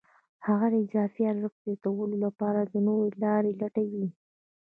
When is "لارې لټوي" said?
3.23-4.07